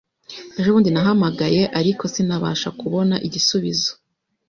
[0.59, 3.91] Ejo bundi nahamagaye, ariko sinabasha kubona igisubizo.